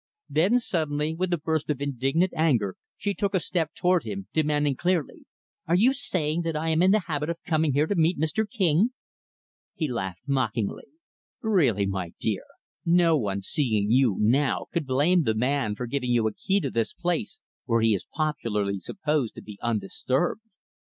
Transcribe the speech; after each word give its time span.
Then, 0.27 0.57
suddenly 0.57 1.13
with 1.13 1.31
a 1.31 1.37
burst 1.37 1.69
of 1.69 1.79
indignant 1.79 2.33
anger, 2.35 2.75
she 2.97 3.13
took 3.13 3.35
a 3.35 3.39
step 3.39 3.75
toward 3.75 4.01
him, 4.01 4.25
demanding 4.33 4.75
clearly; 4.75 5.25
"Are 5.67 5.75
you 5.75 5.93
saying 5.93 6.41
that 6.41 6.55
I 6.55 6.69
am 6.69 6.81
in 6.81 6.89
the 6.89 7.01
habit 7.05 7.29
of 7.29 7.37
coming 7.45 7.73
here 7.73 7.85
to 7.85 7.93
meet 7.93 8.17
Mr. 8.17 8.49
King?" 8.49 8.93
He 9.75 9.87
laughed 9.87 10.23
mockingly. 10.25 10.85
"Really, 11.43 11.85
my 11.85 12.13
dear, 12.19 12.45
no 12.83 13.15
one, 13.15 13.43
seeing 13.43 13.91
you, 13.91 14.15
now, 14.19 14.65
could 14.73 14.87
blame 14.87 15.21
the 15.21 15.35
man 15.35 15.75
for 15.75 15.85
giving 15.85 16.09
you 16.09 16.25
a 16.25 16.33
key 16.33 16.59
to 16.61 16.71
this 16.71 16.93
place 16.95 17.39
where 17.65 17.81
he 17.81 17.93
is 17.93 18.07
popularly 18.11 18.79
supposed 18.79 19.35
to 19.35 19.41
be 19.43 19.59
undisturbed. 19.61 20.41